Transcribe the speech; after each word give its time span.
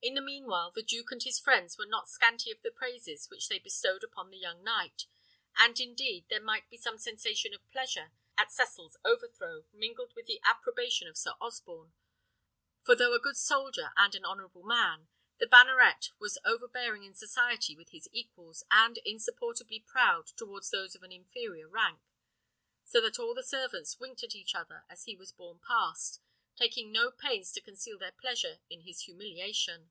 In 0.00 0.14
the 0.14 0.20
mean 0.22 0.46
while 0.46 0.70
the 0.70 0.84
duke 0.84 1.10
and 1.10 1.20
his 1.20 1.40
friends 1.40 1.76
were 1.76 1.84
not 1.84 2.08
scanty 2.08 2.52
of 2.52 2.62
the 2.62 2.70
praises 2.70 3.28
which 3.28 3.48
they 3.48 3.58
bestowed 3.58 4.04
upon 4.04 4.30
the 4.30 4.38
young 4.38 4.62
knight; 4.62 5.06
and 5.56 5.78
indeed 5.80 6.24
there 6.28 6.40
might 6.40 6.70
be 6.70 6.76
some 6.76 6.98
sensation 6.98 7.52
of 7.52 7.68
pleasure 7.72 8.12
at 8.36 8.52
Cecil's 8.52 8.96
overthrow, 9.04 9.64
mingled 9.72 10.12
with 10.14 10.28
their 10.28 10.38
approbation 10.44 11.08
of 11.08 11.18
Sir 11.18 11.32
Osborne; 11.40 11.94
for 12.84 12.94
though 12.94 13.12
a 13.12 13.18
good 13.18 13.36
soldier 13.36 13.90
and 13.96 14.14
an 14.14 14.24
honourable 14.24 14.62
man, 14.62 15.08
the 15.38 15.48
banneret 15.48 16.12
was 16.20 16.38
overbearing 16.44 17.02
in 17.02 17.12
society 17.16 17.74
with 17.74 17.88
his 17.90 18.08
equals, 18.12 18.62
and 18.70 18.98
insupportably 18.98 19.80
proud 19.80 20.28
towards 20.36 20.70
those 20.70 20.94
of 20.94 21.02
an 21.02 21.10
inferior 21.12 21.68
rank, 21.68 22.00
so 22.84 23.00
that 23.00 23.18
all 23.18 23.34
the 23.34 23.42
servants 23.42 23.98
winked 23.98 24.20
to 24.20 24.38
each 24.38 24.54
other 24.54 24.84
as 24.88 25.04
he 25.06 25.16
was 25.16 25.32
borne 25.32 25.58
past, 25.58 26.20
taking 26.56 26.90
no 26.90 27.08
pains 27.08 27.52
to 27.52 27.60
conceal 27.60 27.96
their 27.98 28.10
pleasure 28.10 28.58
in 28.68 28.80
his 28.80 29.02
humiliation. 29.02 29.88